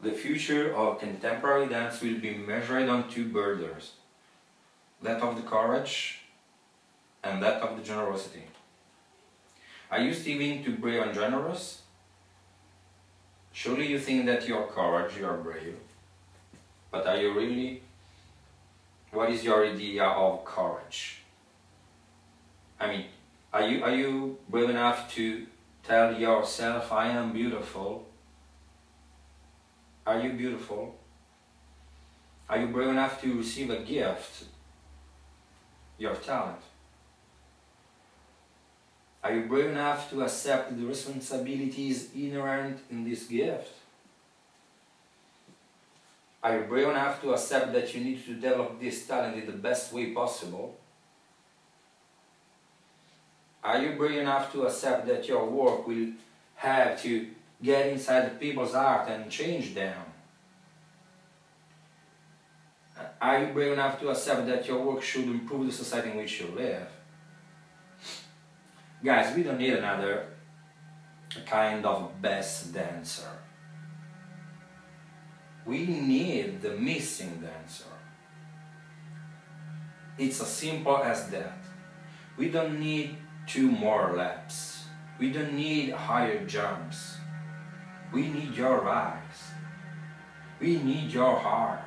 [0.00, 3.92] The future of contemporary dance will be measured on two borders
[5.02, 6.20] that of the courage
[7.22, 8.44] and that of the generosity.
[9.90, 11.82] Are you striving to brave and generous?
[13.52, 15.76] Surely you think that you are courage, you are brave.
[16.90, 17.82] But are you really?
[19.10, 21.22] What is your idea of courage?
[22.78, 23.06] I mean,
[23.52, 25.46] are you, are you brave enough to
[25.82, 28.07] tell yourself, I am beautiful?
[30.08, 30.96] Are you beautiful?
[32.48, 34.44] Are you brave enough to receive a gift?
[35.98, 36.62] Your talent?
[39.22, 43.70] Are you brave enough to accept the responsibilities inherent in this gift?
[46.42, 49.58] Are you brave enough to accept that you need to develop this talent in the
[49.68, 50.74] best way possible?
[53.62, 56.12] Are you brave enough to accept that your work will
[56.54, 57.26] have to
[57.62, 59.96] get inside the people's heart and change them?
[63.20, 66.40] Are you brave enough to accept that your work should improve the society in which
[66.40, 66.88] you live?
[69.04, 70.26] Guys, we don't need another
[71.46, 73.30] kind of best dancer.
[75.66, 77.84] We need the missing dancer.
[80.16, 81.58] It's as simple as that.
[82.36, 84.84] We don't need two more laps.
[85.18, 87.18] We don't need higher jumps.
[88.12, 89.52] We need your eyes.
[90.60, 91.80] We need your heart.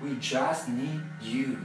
[0.00, 1.58] We just need you.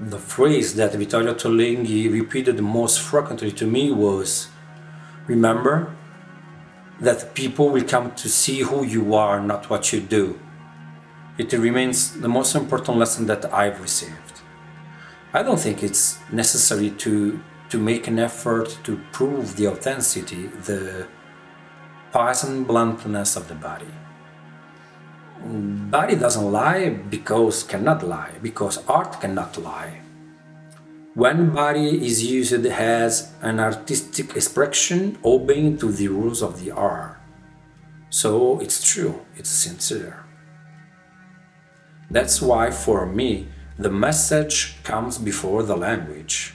[0.00, 4.48] The phrase that Vittorio Ottolenghi repeated most frequently to me was
[5.28, 5.94] Remember
[7.00, 10.40] that people will come to see who you are, not what you do.
[11.36, 14.27] It remains the most important lesson that I've received.
[15.34, 21.06] I don't think it's necessary to, to make an effort to prove the authenticity, the
[22.12, 23.92] poison bluntness of the body.
[25.44, 30.00] Body doesn't lie because cannot lie because art cannot lie.
[31.14, 37.18] When body is used as an artistic expression obeying to the rules of the art.
[38.08, 40.24] So it's true it's sincere.
[42.10, 43.48] That's why for me
[43.78, 46.54] the message comes before the language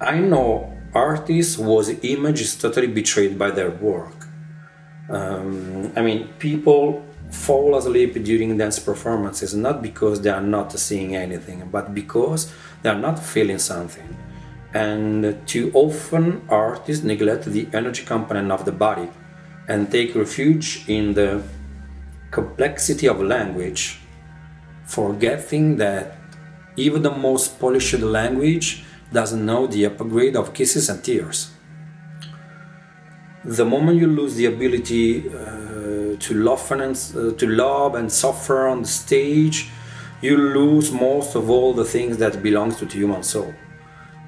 [0.00, 4.24] i know artists whose image is totally betrayed by their work
[5.08, 11.16] um, I mean, people fall asleep during dance performances not because they are not seeing
[11.16, 12.52] anything, but because
[12.82, 14.16] they are not feeling something.
[14.72, 19.08] And too often, artists neglect the energy component of the body
[19.68, 21.42] and take refuge in the
[22.30, 24.00] complexity of language,
[24.84, 26.16] forgetting that
[26.76, 31.54] even the most polished language doesn't know the upgrade of kisses and tears
[33.44, 38.68] the moment you lose the ability uh, to love and uh, to love and suffer
[38.68, 39.68] on the stage,
[40.22, 43.54] you lose most of all the things that belongs to the human soul.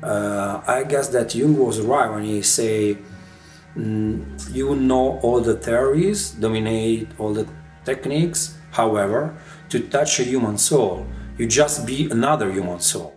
[0.03, 2.99] Uh, I guess that Jung was right when he say,
[3.75, 7.49] mm, you know all the theories, dominate all the
[7.85, 8.59] techniques.
[8.77, 9.35] However,
[9.71, 11.07] to touch a human soul,
[11.39, 13.16] you just be another human soul.